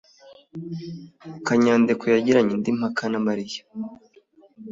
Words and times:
Kanyadekwe 1.45 2.07
yagiranye 2.15 2.51
indi 2.55 2.71
mpaka 2.79 3.03
na 3.11 3.19
Mariya. 3.25 3.61